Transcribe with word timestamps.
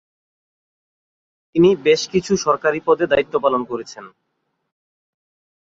তিনি 1.55 1.69
বেশ 1.83 2.01
কিছু 2.07 2.33
সরকারি 2.37 2.79
পদে 2.85 3.05
দায়িত্বপালন 3.07 3.61
করেছেন। 3.65 4.05